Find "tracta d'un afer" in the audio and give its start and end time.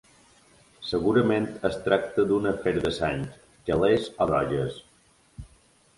1.89-2.75